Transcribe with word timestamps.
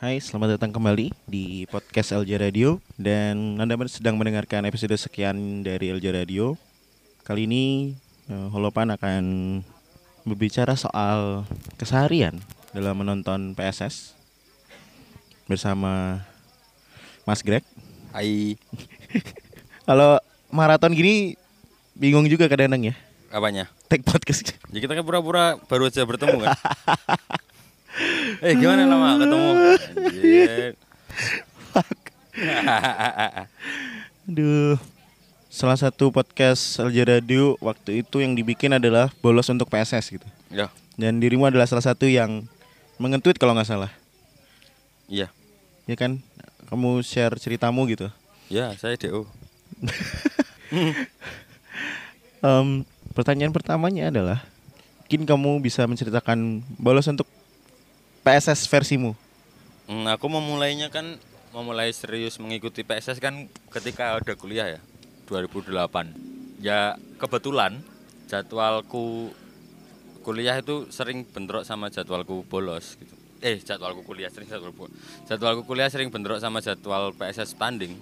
Hai, 0.00 0.16
selamat 0.16 0.56
datang 0.56 0.72
kembali 0.72 1.12
di 1.28 1.68
podcast 1.68 2.16
LJ 2.16 2.40
Radio 2.40 2.80
dan 2.96 3.60
Anda 3.60 3.76
sedang 3.84 4.16
mendengarkan 4.16 4.64
episode 4.64 4.96
sekian 4.96 5.60
dari 5.60 5.92
LJ 5.92 6.24
Radio. 6.24 6.56
Kali 7.20 7.44
ini 7.44 7.92
eh, 8.32 8.48
Holopan 8.48 8.96
akan 8.96 9.24
berbicara 10.24 10.72
soal 10.72 11.44
keseharian 11.76 12.40
dalam 12.72 12.96
menonton 12.96 13.52
PSS 13.52 14.16
bersama 15.44 16.24
Mas 17.28 17.44
Greg. 17.44 17.68
Hai. 18.16 18.56
Kalau 19.84 20.16
maraton 20.48 20.96
gini 20.96 21.36
bingung 21.92 22.24
juga 22.24 22.48
kadang-kadang 22.48 22.88
ya. 22.88 22.94
Apanya? 23.28 23.68
Take 23.92 24.08
podcast. 24.08 24.56
Ya 24.72 24.80
kita 24.80 24.96
kan 24.96 25.04
pura-pura 25.04 25.60
baru 25.68 25.92
aja 25.92 26.08
bertemu 26.08 26.48
kan. 26.48 26.56
eh 28.38 28.54
gimana 28.54 28.86
lama 28.86 29.18
ketemu? 29.18 29.50
Anjir. 29.98 30.72
Aduh. 34.28 34.78
Salah 35.50 35.74
satu 35.74 36.14
podcast 36.14 36.78
LJ 36.78 36.98
Radio 37.10 37.58
waktu 37.58 38.06
itu 38.06 38.22
yang 38.22 38.38
dibikin 38.38 38.70
adalah 38.70 39.10
bolos 39.18 39.50
untuk 39.50 39.66
PSS 39.66 40.14
gitu. 40.14 40.26
ya, 40.46 40.70
Dan 40.94 41.18
dirimu 41.18 41.42
adalah 41.42 41.66
salah 41.66 41.82
satu 41.82 42.06
yang 42.06 42.46
mengetweet 43.02 43.34
kalau 43.34 43.58
nggak 43.58 43.66
salah. 43.66 43.90
iya. 45.10 45.26
Ya 45.90 45.98
kan? 45.98 46.22
Kamu 46.70 47.02
share 47.02 47.34
ceritamu 47.34 47.82
gitu. 47.90 48.06
Ya, 48.46 48.70
saya 48.78 48.94
DO. 48.94 49.26
Em, 52.40 52.68
pertanyaan 53.12 53.50
pertamanya 53.50 54.06
adalah, 54.08 54.38
mungkin 55.02 55.26
kamu 55.26 55.50
bisa 55.60 55.82
menceritakan 55.84 56.62
bolos 56.78 57.10
untuk 57.10 57.26
PSS 58.20 58.68
versimu. 58.68 59.16
Hmm, 59.88 60.06
aku 60.06 60.30
memulainya 60.30 60.92
kan 60.92 61.18
memulai 61.50 61.90
serius 61.90 62.38
mengikuti 62.38 62.86
PSS 62.86 63.18
kan 63.18 63.50
ketika 63.74 64.14
udah 64.22 64.36
kuliah 64.38 64.78
ya 64.78 64.80
2008 65.26 66.62
ya 66.62 66.94
kebetulan 67.18 67.82
jadwalku 68.30 69.34
kuliah 70.22 70.62
itu 70.62 70.86
sering 70.94 71.26
bentrok 71.26 71.66
sama 71.66 71.90
jadwalku 71.90 72.46
bolos 72.46 72.94
gitu. 73.00 73.14
Eh 73.40 73.58
jadwalku 73.58 74.04
kuliah 74.06 74.28
sering 74.30 74.46
jadwal 74.46 74.70
bo- 74.70 74.92
jadwalku 75.26 75.64
kuliah 75.66 75.88
sering 75.90 76.12
bentrok 76.12 76.38
sama 76.38 76.62
jadwal 76.62 77.10
PSS 77.16 77.56
tanding. 77.58 77.96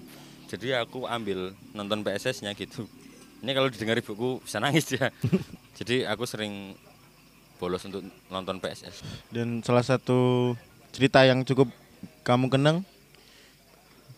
Jadi 0.51 0.75
aku 0.77 1.09
ambil 1.09 1.57
nonton 1.73 2.05
PSS 2.05 2.45
nya 2.45 2.53
gitu. 2.53 2.85
Ini 3.41 3.55
kalau 3.55 3.71
didengar 3.71 3.97
ibuku 3.97 4.43
bisa 4.43 4.59
nangis 4.59 4.91
ya. 4.91 5.09
Jadi 5.79 6.03
aku 6.05 6.27
sering 6.27 6.75
bolos 7.59 7.83
untuk 7.85 8.07
nonton 8.31 8.63
PSS 8.63 9.03
Dan 9.35 9.61
salah 9.67 9.83
satu 9.83 10.55
cerita 10.95 11.27
yang 11.27 11.43
cukup 11.43 11.69
kamu 12.23 12.49
kenang 12.49 12.87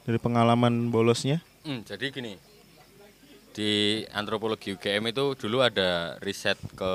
dari 0.05 0.19
pengalaman 0.21 0.91
bolosnya. 0.91 1.41
Hmm, 1.63 1.85
jadi 1.85 2.11
gini, 2.11 2.35
di 3.53 4.03
antropologi 4.11 4.75
UGM 4.75 5.13
itu 5.13 5.37
dulu 5.37 5.61
ada 5.63 6.17
riset 6.25 6.57
ke 6.75 6.93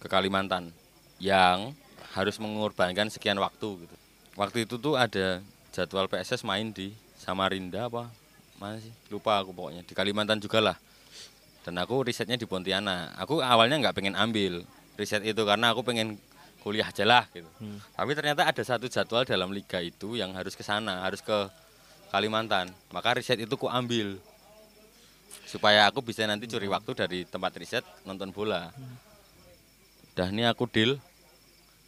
ke 0.00 0.06
Kalimantan 0.08 0.72
yang 1.20 1.76
harus 2.16 2.40
mengorbankan 2.40 3.12
sekian 3.12 3.38
waktu 3.38 3.86
gitu. 3.86 3.96
Waktu 4.34 4.64
itu 4.64 4.80
tuh 4.80 4.96
ada 4.96 5.44
jadwal 5.70 6.10
PSS 6.10 6.42
main 6.42 6.72
di 6.72 6.90
Samarinda 7.20 7.86
apa 7.86 8.08
mana 8.60 8.76
sih? 8.76 8.92
Lupa 9.08 9.40
aku 9.40 9.56
pokoknya. 9.56 9.80
Di 9.84 9.96
Kalimantan 9.96 10.36
juga 10.36 10.60
lah. 10.60 10.76
Dan 11.64 11.80
aku 11.80 12.04
risetnya 12.04 12.36
di 12.36 12.44
Pontianak. 12.44 13.16
Aku 13.20 13.40
awalnya 13.40 13.80
nggak 13.80 13.96
pengen 13.96 14.16
ambil 14.16 14.64
riset 15.00 15.24
itu 15.24 15.42
karena 15.48 15.72
aku 15.72 15.80
pengen 15.80 16.20
kuliah 16.60 16.84
aja 16.84 17.08
lah 17.08 17.24
gitu. 17.32 17.48
Tapi 17.96 18.12
ternyata 18.12 18.44
ada 18.44 18.60
satu 18.60 18.84
jadwal 18.84 19.24
dalam 19.24 19.48
liga 19.48 19.80
itu 19.80 20.20
yang 20.20 20.36
harus 20.36 20.52
ke 20.52 20.60
sana 20.60 21.00
harus 21.08 21.24
ke 21.24 21.48
Kalimantan. 22.12 22.68
Maka 22.92 23.16
riset 23.16 23.40
itu 23.40 23.54
ku 23.56 23.70
ambil. 23.70 24.20
Supaya 25.48 25.88
aku 25.88 26.04
bisa 26.04 26.26
nanti 26.28 26.46
curi 26.46 26.68
waktu 26.68 26.90
dari 26.92 27.18
tempat 27.24 27.56
riset 27.56 27.86
nonton 28.04 28.34
bola. 28.34 28.68
Dah 30.12 30.28
ini 30.28 30.44
aku 30.44 30.68
deal. 30.68 31.00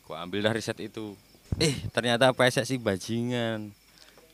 Ku 0.09 0.17
ambil 0.17 0.47
dah 0.47 0.55
riset 0.55 0.79
itu. 0.81 1.19
Eh 1.61 1.75
ternyata 1.93 2.33
PSSI 2.33 2.81
bajingan. 2.81 3.75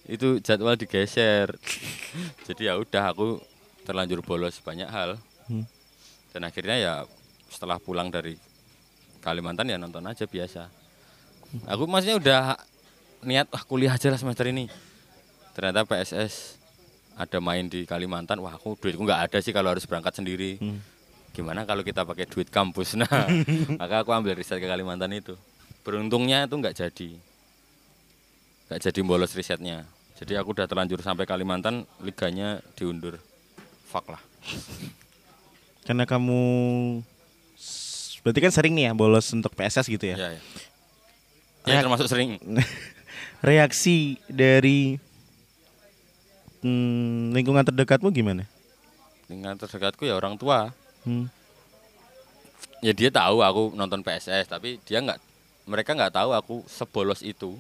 Itu 0.07 0.39
jadwal 0.39 0.79
digeser. 0.79 1.51
Jadi 2.47 2.69
ya 2.71 2.79
udah 2.79 3.11
aku 3.11 3.43
terlanjur 3.89 4.23
bolos 4.23 4.61
banyak 4.63 4.89
hal. 4.89 5.19
Hmm. 5.49 5.65
dan 6.29 6.45
akhirnya 6.45 6.77
ya 6.77 6.95
setelah 7.49 7.81
pulang 7.81 8.13
dari 8.13 8.37
Kalimantan 9.29 9.69
ya 9.69 9.77
nonton 9.77 10.01
aja 10.09 10.25
biasa. 10.25 10.73
Aku 11.69 11.85
maksudnya 11.85 12.17
udah 12.17 12.41
niat 13.25 13.49
ah 13.53 13.63
kuliah 13.65 13.93
aja 13.93 14.09
lah 14.09 14.21
semester 14.21 14.49
ini. 14.49 14.73
Ternyata 15.53 15.85
PSS 15.85 16.57
ada 17.19 17.39
main 17.43 17.67
di 17.67 17.83
Kalimantan 17.85 18.39
wah 18.41 18.55
aku 18.55 18.79
duitku 18.79 19.03
nggak 19.03 19.29
ada 19.29 19.39
sih 19.43 19.53
kalau 19.53 19.75
harus 19.75 19.85
berangkat 19.85 20.17
sendiri. 20.17 20.57
Hmm. 20.61 20.81
gimana 21.29 21.63
kalau 21.63 21.87
kita 21.87 22.03
pakai 22.03 22.27
duit 22.27 22.51
kampus? 22.51 22.99
Nah 22.99 23.07
maka 23.81 24.03
aku 24.03 24.11
ambil 24.11 24.35
riset 24.35 24.59
ke 24.59 24.67
Kalimantan 24.67 25.13
itu. 25.15 25.39
Beruntungnya 25.85 26.49
itu 26.49 26.55
nggak 26.59 26.75
jadi. 26.75 27.11
Nggak 28.69 28.81
jadi 28.91 29.01
bolos 29.07 29.33
risetnya. 29.39 29.87
Jadi 30.19 30.35
aku 30.35 30.51
udah 30.51 30.67
terlanjur 30.67 30.99
sampai 30.99 31.31
Kalimantan 31.31 31.87
liganya 32.03 32.59
diundur. 32.75 33.23
Fuck 33.87 34.11
lah. 34.11 34.23
Karena 35.87 36.05
kamu 36.05 36.43
berarti 38.21 38.41
kan 38.41 38.51
sering 38.51 38.73
nih 38.73 38.89
ya 38.89 38.93
bolos 38.93 39.31
untuk 39.31 39.53
PSS 39.53 39.87
gitu 39.87 40.05
ya. 40.05 40.17
ya, 40.17 40.29
ya. 40.31 40.41
Ya, 41.65 41.75
Ya. 41.75 41.81
termasuk 41.81 42.07
sering 42.07 42.41
Reaksi 43.41 44.19
dari 44.27 44.97
hmm, 46.61 47.31
lingkungan 47.31 47.63
terdekatmu 47.63 48.11
gimana? 48.11 48.45
dengan 49.25 49.53
terdekatku 49.55 50.03
ya 50.03 50.15
orang 50.15 50.35
tua 50.35 50.73
Hmm. 51.05 51.29
ya 52.81 52.91
dia 52.91 53.09
tahu 53.09 53.39
aku 53.39 53.73
nonton 53.73 54.01
PSS 54.01 54.49
tapi 54.49 54.81
dia 54.83 54.99
nggak 54.99 55.21
mereka 55.65 55.93
nggak 55.93 56.11
tahu 56.11 56.31
aku 56.33 56.57
sebolos 56.65 57.21
itu 57.21 57.55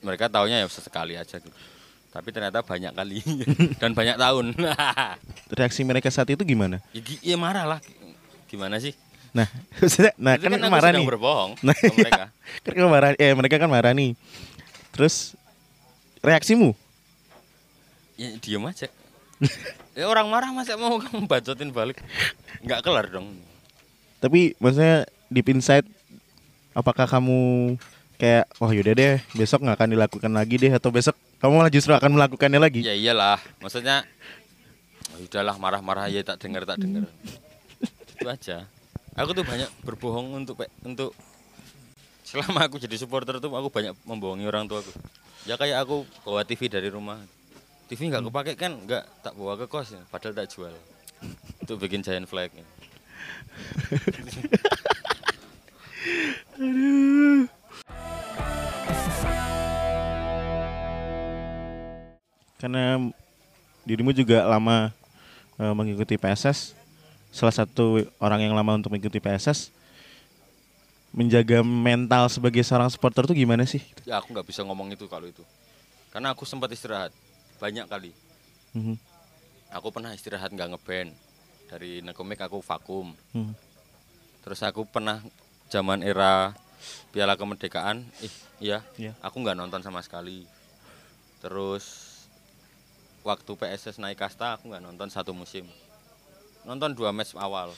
mereka 0.00 0.28
taunya 0.28 0.56
ya 0.56 0.66
sesekali 0.66 1.14
aja 1.14 1.36
gitu 1.36 1.56
tapi 2.10 2.30
ternyata 2.30 2.60
banyak 2.60 2.92
kali 2.92 3.24
dan 3.80 3.90
banyak 3.90 4.14
tahun 4.14 4.52
Reaksi 5.50 5.82
mereka 5.82 6.08
saat 6.08 6.28
itu 6.28 6.40
gimana? 6.42 6.78
ya, 6.90 7.00
gi- 7.00 7.22
ya 7.24 7.34
marah 7.34 7.64
lah 7.66 7.80
gimana 8.46 8.76
sih 8.76 8.92
Nah, 9.30 9.46
nah 10.18 10.34
kan, 10.34 10.50
aku 10.58 10.66
marah 10.66 10.90
nih. 10.90 11.06
berbohong 11.06 11.50
Nah, 11.62 11.74
ke 11.74 11.86
mereka 11.94 12.24
kan 12.66 12.72
kan 12.74 12.88
marah, 12.90 13.10
eh 13.14 13.32
mereka 13.32 13.56
kan 13.62 13.70
marah 13.70 13.92
nih. 13.94 14.18
Terus 14.90 15.38
reaksimu? 16.20 16.74
ya 18.20 18.36
diem 18.36 18.60
aja 18.68 18.84
ya 19.96 20.04
orang 20.04 20.28
marah 20.28 20.52
masa 20.52 20.76
mau 20.76 21.00
kamu 21.00 21.24
bacotin 21.24 21.72
balik 21.72 22.04
nggak 22.60 22.84
kelar 22.84 23.08
dong 23.08 23.32
Tapi 24.20 24.52
maksudnya 24.60 25.08
deep 25.32 25.48
inside 25.48 25.88
apakah 26.76 27.08
kamu 27.08 27.72
kayak 28.20 28.44
wah 28.60 28.68
yaudah 28.68 28.92
deh 28.92 29.16
besok 29.32 29.64
nggak 29.64 29.80
akan 29.80 29.90
dilakukan 29.96 30.32
lagi 30.36 30.60
deh 30.60 30.68
atau 30.68 30.92
besok 30.92 31.16
kamu 31.40 31.64
malah 31.64 31.72
justru 31.72 31.96
akan 31.96 32.20
melakukannya 32.20 32.60
lagi? 32.60 32.84
ya 32.84 32.92
iyalah 32.92 33.40
maksudnya 33.64 34.04
"Ya 35.16 35.24
udahlah 35.24 35.56
marah-marah 35.56 36.12
ya 36.12 36.20
tak 36.20 36.44
dengar 36.44 36.68
tak 36.68 36.84
dengar 36.84 37.08
itu 38.20 38.28
aja 38.28 38.68
aku 39.20 39.36
tuh 39.36 39.44
banyak 39.44 39.68
berbohong 39.84 40.32
untuk 40.32 40.56
untuk 40.80 41.12
selama 42.24 42.64
aku 42.64 42.80
jadi 42.80 42.96
supporter 42.96 43.36
tuh 43.36 43.52
aku 43.52 43.68
banyak 43.68 43.92
membohongi 44.08 44.48
orang 44.48 44.64
tuaku. 44.64 44.92
Ya 45.44 45.60
kayak 45.60 45.84
aku 45.84 46.08
bawa 46.24 46.44
TV 46.48 46.72
dari 46.72 46.88
rumah. 46.88 47.20
TV 47.90 48.08
nggak 48.08 48.24
kepake 48.30 48.52
kan 48.56 48.72
nggak 48.86 49.04
tak 49.20 49.34
bawa 49.36 49.58
ke 49.60 49.66
kos 49.68 49.92
ya, 49.92 50.02
padahal 50.08 50.32
tak 50.32 50.48
jual. 50.48 50.72
Untuk 51.60 51.76
bikin 51.84 52.00
giant 52.00 52.24
flag. 52.24 52.48
Karena 62.60 63.10
dirimu 63.84 64.12
juga 64.12 64.44
lama 64.44 64.92
eh, 65.56 65.74
mengikuti 65.74 66.20
PSS, 66.20 66.79
salah 67.30 67.54
satu 67.54 68.02
orang 68.18 68.42
yang 68.42 68.54
lama 68.54 68.74
untuk 68.74 68.90
mengikuti 68.90 69.18
PSS, 69.18 69.70
menjaga 71.10 71.62
mental 71.62 72.26
sebagai 72.26 72.62
seorang 72.62 72.86
supporter 72.86 73.26
tuh 73.26 73.34
gimana 73.34 73.66
sih? 73.66 73.82
ya 74.06 74.18
aku 74.18 74.30
nggak 74.30 74.46
bisa 74.46 74.62
ngomong 74.62 74.90
itu 74.90 75.06
kalau 75.06 75.26
itu 75.26 75.42
karena 76.10 76.30
aku 76.30 76.42
sempat 76.42 76.70
istirahat 76.70 77.10
banyak 77.58 77.86
kali 77.86 78.10
Mhm. 78.70 78.94
aku 79.70 79.88
pernah 79.90 80.14
istirahat 80.14 80.50
nggak 80.50 80.70
ngeband 80.70 81.10
dari 81.66 81.98
Nekomik 82.00 82.38
aku 82.38 82.62
vakum 82.62 83.10
Mhm. 83.30 83.54
terus 84.42 84.62
aku 84.62 84.86
pernah 84.86 85.18
zaman 85.66 86.02
era 86.02 86.54
Piala 87.10 87.34
Kemerdekaan 87.34 88.06
ih 88.20 88.34
iya 88.62 88.78
Iya. 88.94 89.18
aku 89.18 89.42
nggak 89.42 89.58
nonton 89.58 89.82
sama 89.82 90.02
sekali 90.02 90.46
terus 91.38 92.06
waktu 93.22 93.50
PSS 93.50 93.98
naik 93.98 94.14
kasta 94.16 94.54
aku 94.54 94.70
nggak 94.70 94.82
nonton 94.82 95.10
satu 95.10 95.34
musim 95.34 95.66
nonton 96.64 96.92
dua 96.96 97.10
match 97.14 97.36
awal 97.38 97.72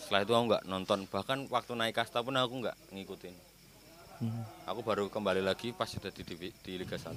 setelah 0.00 0.26
itu 0.26 0.32
aku 0.34 0.44
nggak 0.50 0.64
nonton 0.66 0.98
bahkan 1.06 1.38
waktu 1.52 1.72
naik 1.76 1.94
kasta 1.98 2.24
pun 2.24 2.34
aku 2.34 2.66
nggak 2.66 2.76
ngikutin 2.90 3.50
Hmm. 4.20 4.44
Aku 4.68 4.84
baru 4.84 5.08
kembali 5.08 5.40
lagi 5.40 5.72
pas 5.72 5.88
sudah 5.88 6.12
di, 6.12 6.20
di, 6.20 6.52
di 6.52 6.72
Liga 6.76 7.00
1. 7.00 7.08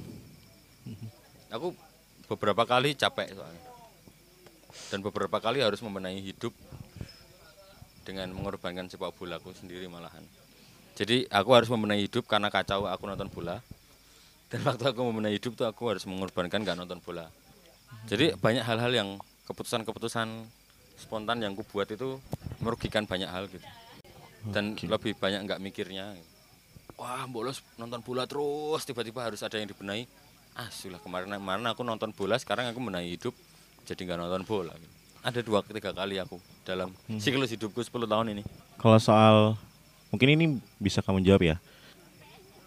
Aku 1.52 1.76
beberapa 2.32 2.64
kali 2.64 2.96
capek 2.96 3.36
soalnya. 3.36 3.64
Dan 4.88 5.04
beberapa 5.04 5.44
kali 5.44 5.60
harus 5.60 5.84
membenahi 5.84 6.24
hidup 6.24 6.56
dengan 8.08 8.32
mengorbankan 8.32 8.88
sepak 8.88 9.12
bola 9.20 9.36
aku 9.36 9.52
sendiri 9.52 9.92
malahan. 9.92 10.24
Jadi 10.96 11.28
aku 11.28 11.52
harus 11.52 11.68
membenahi 11.68 12.08
hidup 12.08 12.24
karena 12.24 12.48
kacau 12.48 12.88
aku 12.88 13.04
nonton 13.04 13.28
bola. 13.28 13.60
Dan 14.48 14.64
waktu 14.68 14.96
aku 14.96 15.04
membenahi 15.04 15.44
hidup 15.44 15.60
tuh 15.60 15.68
aku 15.68 15.92
harus 15.92 16.08
mengorbankan 16.08 16.64
gak 16.64 16.80
nonton 16.80 17.04
bola. 17.04 17.28
Jadi 18.08 18.32
banyak 18.40 18.64
hal-hal 18.64 18.96
yang 18.96 19.10
keputusan-keputusan 19.46 20.28
spontan 20.96 21.42
yang 21.42 21.54
ku 21.54 21.66
buat 21.66 21.90
itu 21.90 22.20
merugikan 22.64 23.04
banyak 23.04 23.28
hal 23.28 23.50
gitu. 23.50 23.66
Dan 24.44 24.76
Oke. 24.76 24.88
lebih 24.88 25.14
banyak 25.16 25.44
nggak 25.44 25.60
mikirnya. 25.60 26.16
Wah, 26.96 27.26
bolos 27.26 27.64
nonton 27.76 28.04
bola 28.06 28.30
terus 28.30 28.84
tiba-tiba 28.86 29.24
harus 29.26 29.42
ada 29.42 29.58
yang 29.58 29.68
dibenahi. 29.68 30.06
Ah, 30.54 30.70
sudah 30.70 31.02
kemarin 31.02 31.34
kemarin 31.34 31.66
aku 31.66 31.82
nonton 31.82 32.14
bola, 32.14 32.38
sekarang 32.38 32.70
aku 32.70 32.78
menahi 32.78 33.18
hidup 33.18 33.34
jadi 33.84 34.00
nggak 34.06 34.20
nonton 34.20 34.44
bola. 34.46 34.72
gitu. 34.78 34.94
Ada 35.24 35.40
dua 35.40 35.64
tiga 35.64 35.96
kali 35.96 36.20
aku 36.20 36.36
dalam 36.68 36.92
siklus 37.16 37.52
hidupku 37.56 37.80
10 37.80 38.04
tahun 38.08 38.36
ini. 38.36 38.44
Kalau 38.76 39.00
soal 39.00 39.56
mungkin 40.12 40.36
ini 40.36 40.46
bisa 40.78 41.00
kamu 41.00 41.24
jawab 41.24 41.44
ya. 41.44 41.56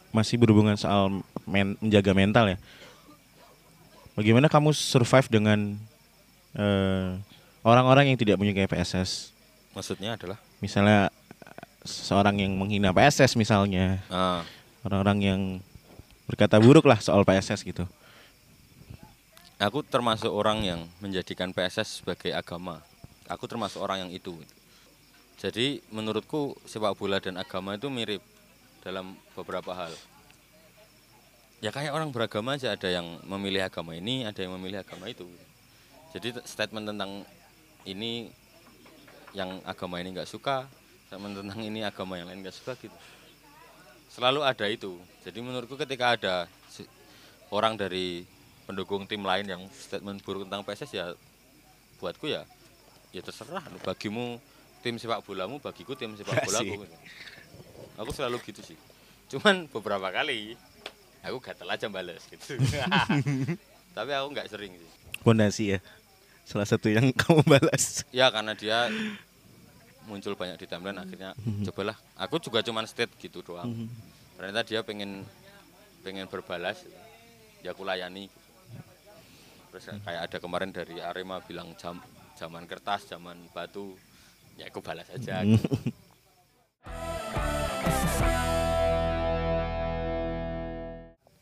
Masih 0.09 0.41
berhubungan 0.41 0.73
soal 0.81 1.21
men- 1.45 1.77
menjaga 1.79 2.17
mental 2.17 2.45
ya. 2.49 2.59
Bagaimana 4.17 4.49
kamu 4.49 4.73
survive 4.73 5.29
dengan 5.29 5.77
eh, 6.57 7.17
orang-orang 7.63 8.13
yang 8.13 8.19
tidak 8.19 8.37
menyukai 8.41 8.67
PSS? 8.67 9.31
Maksudnya 9.77 10.17
adalah 10.17 10.41
Misalnya 10.57 11.13
seorang 11.85 12.41
yang 12.41 12.57
menghina 12.57 12.91
PSS 12.91 13.37
misalnya, 13.37 14.01
ah, 14.09 14.43
orang-orang 14.83 15.19
yang 15.23 15.41
berkata 16.27 16.59
buruk 16.59 16.89
lah 16.89 16.99
soal 16.99 17.23
PSS 17.23 17.63
gitu. 17.63 17.87
aku 19.57 19.81
termasuk 19.81 20.29
orang 20.29 20.61
yang 20.69 20.81
menjadikan 21.01 21.49
PSS 21.49 22.05
sebagai 22.05 22.29
agama. 22.37 22.85
Aku 23.25 23.49
termasuk 23.49 23.81
orang 23.81 24.05
yang 24.05 24.13
itu. 24.13 24.37
Jadi 25.41 25.81
menurutku 25.89 26.53
sepak 26.69 26.93
bola 26.97 27.21
dan 27.25 27.41
agama 27.41 27.73
itu 27.73 27.89
mirip 27.89 28.21
dalam 28.85 29.17
beberapa 29.33 29.73
hal. 29.73 29.93
Ya 31.65 31.73
kayak 31.73 31.97
orang 31.97 32.13
beragama 32.13 32.61
aja 32.61 32.77
ada 32.77 32.89
yang 32.93 33.17
memilih 33.25 33.65
agama 33.65 33.97
ini, 33.97 34.29
ada 34.29 34.37
yang 34.45 34.53
memilih 34.61 34.85
agama 34.85 35.09
itu. 35.09 35.25
Jadi 36.15 36.37
statement 36.47 36.87
tentang 36.95 37.27
ini 37.89 38.31
yang 39.35 39.61
agama 39.67 40.01
ini 40.01 40.15
nggak 40.15 40.29
suka, 40.29 40.69
statement 41.09 41.43
tentang 41.43 41.61
ini 41.63 41.83
agama 41.83 42.19
yang 42.21 42.31
lain 42.31 42.43
nggak 42.45 42.57
suka 42.57 42.75
gitu. 42.79 42.95
Selalu 44.11 44.41
ada 44.47 44.67
itu. 44.71 44.97
Jadi 45.27 45.39
menurutku 45.43 45.77
ketika 45.77 46.17
ada 46.17 46.35
orang 47.51 47.79
dari 47.79 48.27
pendukung 48.67 49.07
tim 49.07 49.23
lain 49.23 49.47
yang 49.47 49.63
statement 49.71 50.19
buruk 50.27 50.51
tentang 50.51 50.67
PSS 50.67 50.91
ya 50.91 51.07
buatku 52.03 52.27
ya 52.27 52.43
ya 53.15 53.23
terserah 53.23 53.63
bagimu 53.87 54.43
tim 54.83 54.99
sepak 54.99 55.23
bolamu 55.23 55.63
bagiku 55.63 55.95
tim 55.95 56.13
sepak 56.19 56.45
bolaku 56.45 56.85
gitu. 56.85 56.97
aku 57.97 58.11
selalu 58.13 58.37
gitu 58.43 58.61
sih 58.61 58.79
cuman 59.33 59.71
beberapa 59.71 60.11
kali 60.11 60.59
aku 61.23 61.39
gatel 61.41 61.71
aja 61.71 61.87
bales 61.89 62.21
gitu 62.29 62.59
tapi 63.97 64.11
aku 64.13 64.29
nggak 64.35 64.51
sering 64.51 64.75
sih 64.77 64.91
Fondasi 65.27 65.75
ya. 65.75 65.79
Salah 66.47 66.63
satu 66.71 66.87
yang 66.87 67.11
kamu 67.21 67.43
balas. 67.43 68.07
ya 68.15 68.31
karena 68.31 68.55
dia 68.55 68.87
muncul 70.07 70.39
banyak 70.39 70.55
di 70.63 70.71
timeline 70.71 71.03
akhirnya 71.03 71.35
cobalah 71.67 71.99
aku 72.15 72.39
juga 72.39 72.63
cuman 72.63 72.87
state 72.87 73.11
gitu 73.19 73.43
doang 73.43 73.91
ternyata 74.39 74.63
dia 74.63 74.87
pengen 74.87 75.27
pengen 76.07 76.31
berbalas 76.31 76.79
ya 77.59 77.75
aku 77.75 77.83
layani 77.83 78.31
gitu. 78.31 78.39
terus 79.75 79.91
kayak 80.07 80.31
ada 80.31 80.39
kemarin 80.39 80.71
dari 80.71 81.03
Arema 81.03 81.43
bilang 81.43 81.75
jam 81.75 81.99
zaman 82.39 82.71
kertas 82.71 83.11
zaman 83.11 83.35
batu 83.51 83.99
ya 84.55 84.71
aku 84.71 84.79
balas 84.79 85.11
aja 85.11 85.43
gitu. 85.43 85.75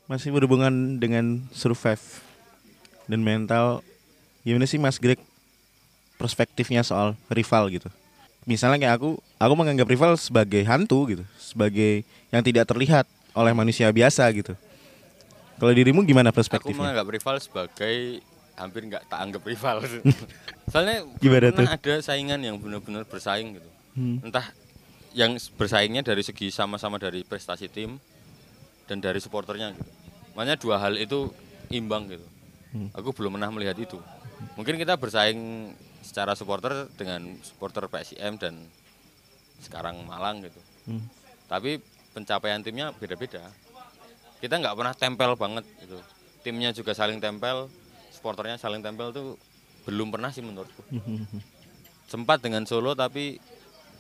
Masih 0.05 0.33
berhubungan 0.33 1.01
dengan 1.01 1.49
survive 1.53 2.01
dan 3.07 3.21
mental. 3.21 3.81
Gimana 4.45 4.69
sih 4.69 4.77
Mas 4.77 5.01
Greg 5.01 5.21
perspektifnya 6.17 6.85
soal 6.85 7.17
rival 7.29 7.73
gitu? 7.73 7.89
Misalnya 8.45 8.77
kayak 8.77 8.95
aku, 9.01 9.11
aku 9.41 9.55
menganggap 9.57 9.89
rival 9.89 10.21
sebagai 10.21 10.61
hantu 10.69 11.09
gitu, 11.09 11.25
sebagai 11.41 12.05
yang 12.29 12.45
tidak 12.45 12.69
terlihat 12.69 13.09
oleh 13.33 13.57
manusia 13.57 13.89
biasa 13.89 14.29
gitu. 14.37 14.53
Kalau 15.57 15.73
dirimu 15.73 16.05
gimana 16.05 16.29
aku 16.29 16.45
perspektifnya? 16.45 16.93
menganggap 16.93 17.09
rival 17.09 17.37
sebagai 17.41 17.97
hampir 18.55 18.87
nggak 18.87 19.11
tak 19.11 19.19
anggap 19.19 19.43
rival 19.43 19.83
soalnya 20.71 21.03
Gimana 21.19 21.51
pernah 21.51 21.75
ada 21.75 21.95
saingan 21.99 22.39
yang 22.39 22.55
benar-benar 22.55 23.03
bersaing 23.03 23.59
gitu 23.59 23.71
Hmm. 23.95 24.19
entah 24.27 24.47
yang 25.15 25.39
bersaingnya 25.55 26.03
dari 26.03 26.23
segi 26.27 26.51
sama-sama 26.51 26.99
dari 26.99 27.23
prestasi 27.23 27.71
tim 27.71 28.03
dan 28.91 28.99
dari 28.99 29.23
supporternya 29.23 29.71
gitu. 29.71 29.87
Makanya 30.35 30.59
dua 30.59 30.83
hal 30.83 30.99
itu 30.99 31.31
imbang 31.71 32.11
gitu. 32.11 32.27
Hmm. 32.75 32.91
Aku 32.93 33.15
belum 33.15 33.39
pernah 33.39 33.55
melihat 33.55 33.79
itu. 33.79 34.03
Mungkin 34.59 34.75
kita 34.75 34.99
bersaing 34.99 35.73
secara 36.03 36.35
supporter 36.35 36.91
dengan 36.99 37.39
supporter 37.41 37.87
PSIM 37.87 38.37
dan 38.37 38.67
sekarang 39.63 40.03
Malang 40.05 40.43
gitu. 40.43 40.61
Hmm. 40.91 41.07
Tapi 41.47 41.79
pencapaian 42.13 42.61
timnya 42.61 42.91
beda-beda. 42.93 43.47
Kita 44.43 44.59
nggak 44.59 44.75
pernah 44.75 44.93
tempel 44.93 45.33
banget 45.39 45.65
gitu. 45.81 46.03
Timnya 46.43 46.75
juga 46.75 46.93
saling 46.93 47.23
tempel, 47.23 47.73
supporternya 48.13 48.61
saling 48.61 48.85
tempel 48.85 49.15
tuh 49.15 49.41
belum 49.89 50.13
pernah 50.13 50.29
sih 50.29 50.45
menurutku 50.45 50.85
sempat 52.09 52.45
dengan 52.45 52.63
Solo 52.69 52.93
tapi 52.93 53.41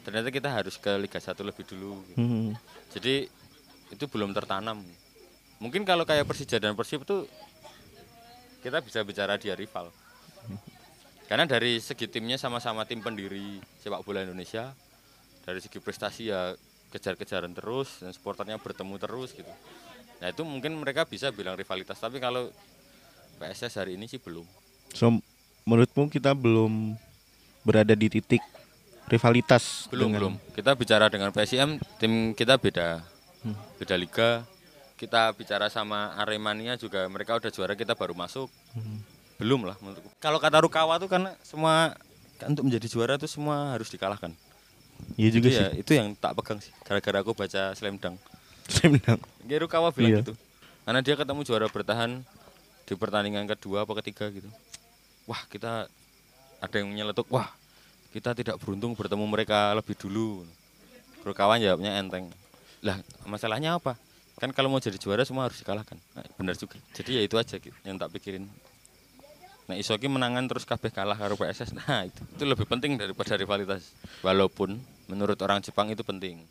ternyata 0.04 0.28
kita 0.28 0.52
harus 0.52 0.76
ke 0.76 0.92
Liga 1.00 1.16
1 1.16 1.34
lebih 1.40 1.64
dulu. 1.64 2.04
gitu. 2.12 2.16
Hmm. 2.20 2.52
Jadi 2.92 3.26
itu 3.90 4.04
belum 4.06 4.36
tertanam. 4.36 4.84
Mungkin 5.62 5.88
kalau 5.88 6.04
kayak 6.04 6.28
Persija 6.28 6.60
dan 6.60 6.76
Persib 6.76 7.08
itu 7.08 7.24
kita 8.64 8.80
bisa 8.80 9.04
bicara 9.04 9.36
dia 9.36 9.52
rival. 9.52 9.92
Karena 11.24 11.44
dari 11.44 11.80
segi 11.80 12.08
timnya 12.08 12.40
sama-sama 12.40 12.88
tim 12.88 13.04
pendiri 13.04 13.60
sepak 13.80 14.00
bola 14.04 14.24
Indonesia, 14.24 14.72
dari 15.44 15.60
segi 15.60 15.76
prestasi 15.80 16.32
ya 16.32 16.56
kejar-kejaran 16.88 17.52
terus 17.52 18.00
dan 18.00 18.12
supporternya 18.12 18.56
bertemu 18.56 18.96
terus 18.96 19.36
gitu. 19.36 19.50
Nah 20.20 20.32
itu 20.32 20.40
mungkin 20.44 20.80
mereka 20.80 21.04
bisa 21.04 21.28
bilang 21.28 21.56
rivalitas, 21.56 22.00
tapi 22.00 22.16
kalau 22.16 22.48
PSS 23.36 23.76
hari 23.76 24.00
ini 24.00 24.08
sih 24.08 24.20
belum. 24.20 24.46
So 24.96 25.12
menurutmu 25.64 26.08
kita 26.08 26.32
belum 26.32 26.96
berada 27.64 27.96
di 27.96 28.08
titik 28.12 28.40
rivalitas 29.08 29.88
Belum, 29.92 30.12
dengan- 30.12 30.20
belum. 30.20 30.34
Kita 30.56 30.70
bicara 30.76 31.08
dengan 31.12 31.28
PSIM, 31.32 31.76
tim 32.00 32.32
kita 32.32 32.56
beda. 32.56 33.00
Beda 33.76 33.96
liga. 34.00 34.44
Kita 34.94 35.34
bicara 35.34 35.66
sama 35.66 36.14
Aremania 36.14 36.78
juga 36.78 37.04
mereka 37.10 37.34
udah 37.34 37.50
juara, 37.50 37.74
kita 37.74 37.98
baru 37.98 38.14
masuk. 38.14 38.46
Belum 39.36 39.66
lah 39.66 39.74
menurutku. 39.82 40.06
Kalau 40.22 40.38
kata 40.38 40.62
Rukawa 40.62 41.02
tuh 41.02 41.10
karena 41.10 41.34
semua 41.42 41.98
kan 42.38 42.54
untuk 42.54 42.66
menjadi 42.70 42.86
juara 42.86 43.14
tuh 43.18 43.26
semua 43.26 43.74
harus 43.74 43.90
dikalahkan. 43.90 44.30
Iya 45.18 45.28
juga 45.34 45.50
Jadi 45.50 45.58
sih. 45.58 45.62
ya 45.62 45.68
itu 45.74 45.90
yang 45.98 46.08
tak 46.14 46.38
pegang 46.38 46.62
sih. 46.62 46.70
Gara-gara 46.86 47.18
aku 47.20 47.34
baca 47.34 47.74
Slam 47.74 47.98
Dunk. 47.98 48.16
Saya 48.70 48.94
bilang, 48.94 49.20
Kayak 49.44 49.60
Rukawa 49.66 49.88
bilang 49.90 50.10
Iya. 50.14 50.20
gitu. 50.22 50.32
Karena 50.86 51.00
dia 51.02 51.14
ketemu 51.18 51.40
juara 51.42 51.66
bertahan 51.66 52.10
di 52.84 52.94
pertandingan 52.94 53.44
kedua 53.50 53.82
apa 53.82 53.92
ketiga 54.00 54.30
gitu. 54.30 54.46
Wah, 55.26 55.40
kita 55.50 55.90
ada 56.60 56.74
yang 56.78 56.88
menyeletuk, 56.92 57.26
wah, 57.28 57.48
kita 58.14 58.32
tidak 58.32 58.56
beruntung 58.62 58.94
bertemu 58.94 59.24
mereka 59.26 59.74
lebih 59.74 59.96
dulu. 59.98 60.44
Rukawan 61.24 61.58
jawabnya 61.58 61.96
enteng. 61.98 62.28
Lah, 62.84 63.00
masalahnya 63.24 63.80
apa? 63.80 63.96
Kan 64.34 64.50
kalau 64.50 64.66
mau 64.66 64.82
jadi 64.82 64.98
juara 64.98 65.22
semua 65.22 65.46
harus 65.46 65.62
dikalahkan. 65.62 65.94
Nah, 66.18 66.26
benar 66.34 66.58
juga. 66.58 66.78
Jadi 66.92 67.18
ya 67.18 67.22
itu 67.22 67.38
aja 67.38 67.56
gitu 67.58 67.76
yang 67.86 67.96
tak 67.98 68.10
pikirin. 68.14 68.50
Nah, 69.64 69.80
Isoki 69.80 70.10
menangan 70.10 70.44
terus 70.44 70.68
kabeh 70.68 70.92
kalah 70.92 71.16
karo 71.16 71.38
PSS. 71.40 71.72
Nah, 71.72 72.04
itu 72.04 72.20
itu 72.36 72.44
lebih 72.44 72.68
penting 72.68 73.00
daripada 73.00 73.38
rivalitas. 73.38 73.94
Walaupun 74.20 74.76
menurut 75.08 75.38
orang 75.40 75.64
Jepang 75.64 75.88
itu 75.88 76.04
penting. 76.04 76.44